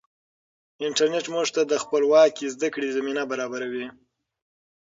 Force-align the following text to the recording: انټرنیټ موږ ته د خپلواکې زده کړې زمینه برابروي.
انټرنیټ 0.85 1.25
موږ 1.33 1.47
ته 1.55 1.61
د 1.71 1.73
خپلواکې 1.83 2.45
زده 2.53 2.67
کړې 2.73 2.95
زمینه 2.97 3.23
برابروي. 3.31 3.87